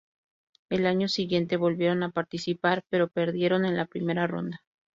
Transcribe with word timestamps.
Al 0.71 0.87
año 0.87 1.07
siguiente 1.07 1.57
volvieron 1.57 2.01
a 2.01 2.09
participar 2.09 2.83
pero 2.89 3.07
perdieron 3.09 3.65
en 3.65 3.77
la 3.77 3.85
primera 3.85 4.25
ronda. 4.25 4.63